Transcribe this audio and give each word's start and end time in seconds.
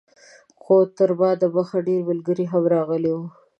خو 0.61 0.75
تر 0.97 1.09
ما 1.19 1.29
دمخه 1.43 1.77
ډېر 1.87 2.01
ملګري 2.09 2.45
هم 2.51 2.63
راغلي 2.75 3.11
وو. 3.15 3.25